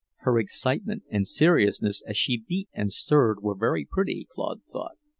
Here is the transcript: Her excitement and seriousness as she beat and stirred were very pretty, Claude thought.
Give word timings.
Her 0.21 0.39
excitement 0.39 1.03
and 1.11 1.27
seriousness 1.27 2.01
as 2.07 2.17
she 2.17 2.35
beat 2.47 2.69
and 2.73 2.91
stirred 2.91 3.43
were 3.43 3.53
very 3.53 3.85
pretty, 3.85 4.27
Claude 4.31 4.63
thought. 4.73 4.97